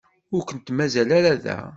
[0.35, 1.57] Ur kent-mazal ara da.